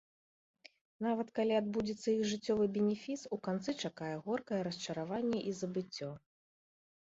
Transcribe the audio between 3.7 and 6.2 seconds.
чакае горкае расчараванне і забыццё.